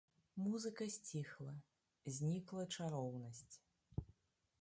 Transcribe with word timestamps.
Музыка 0.43 0.85
сціхла, 0.93 1.53
знікла 2.15 2.63
чароўнасць. 2.75 3.55